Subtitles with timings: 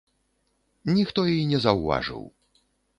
[0.95, 2.29] Ніхто і не заўважыў.